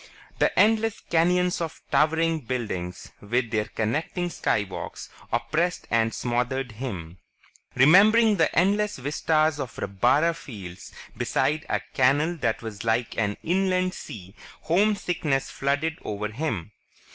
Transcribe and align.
The 0.39 0.57
endless 0.57 0.99
canyons 0.99 1.61
of 1.61 1.79
towering 1.91 2.39
buildings, 2.39 3.11
with 3.21 3.51
their 3.51 3.65
connecting 3.65 4.29
Skywalks, 4.31 5.09
oppressed 5.31 5.87
and 5.91 6.11
smothered 6.11 6.71
him. 6.71 7.19
Remembering 7.75 8.37
the 8.37 8.51
endless 8.57 8.97
vistas 8.97 9.59
of 9.59 9.77
rabbara 9.77 10.33
fields 10.35 10.91
beside 11.15 11.67
a 11.69 11.81
canal 11.93 12.35
that 12.37 12.63
was 12.63 12.83
like 12.83 13.15
an 13.19 13.37
inland 13.43 13.93
sea, 13.93 14.33
homesickness 14.61 15.51
flooded 15.51 15.99
over 16.01 16.29
him. 16.29 16.71